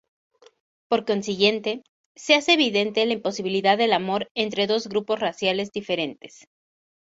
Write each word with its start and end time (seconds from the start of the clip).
Por 0.89 1.05
consiguiente, 1.05 1.83
se 2.15 2.33
hace 2.33 2.53
evidente 2.53 3.05
la 3.05 3.13
imposibilidad 3.13 3.77
del 3.77 3.93
amor 3.93 4.31
entre 4.33 4.65
dos 4.65 4.87
grupos 4.87 5.19
raciales 5.19 5.71
diferentes. 5.71 6.47